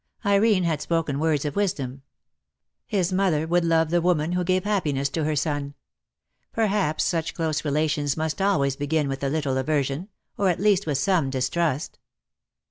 [0.25, 2.01] Irene had spoken words of wisdom.
[2.87, 5.75] His mother would love the woman who gave happiness to her son.
[6.51, 10.09] Perhaps such close re lations must always begin mth a little aversion,
[10.39, 11.99] or at least with some distrust.